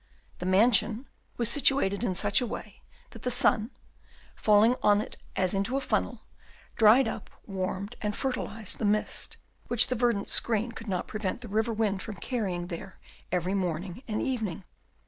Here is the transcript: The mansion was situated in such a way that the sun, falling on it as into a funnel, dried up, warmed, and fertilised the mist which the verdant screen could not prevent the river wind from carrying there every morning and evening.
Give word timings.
The 0.39 0.47
mansion 0.47 1.07
was 1.37 1.47
situated 1.47 2.03
in 2.03 2.15
such 2.15 2.41
a 2.41 2.47
way 2.47 2.81
that 3.11 3.21
the 3.21 3.29
sun, 3.29 3.69
falling 4.35 4.75
on 4.81 4.99
it 4.99 5.17
as 5.35 5.53
into 5.53 5.77
a 5.77 5.79
funnel, 5.79 6.21
dried 6.75 7.07
up, 7.07 7.29
warmed, 7.45 7.95
and 8.01 8.15
fertilised 8.15 8.79
the 8.79 8.83
mist 8.85 9.37
which 9.67 9.89
the 9.89 9.95
verdant 9.95 10.27
screen 10.31 10.71
could 10.71 10.87
not 10.87 11.05
prevent 11.05 11.41
the 11.41 11.47
river 11.49 11.71
wind 11.71 12.01
from 12.01 12.15
carrying 12.15 12.65
there 12.65 12.97
every 13.31 13.53
morning 13.53 14.01
and 14.07 14.23
evening. 14.23 14.63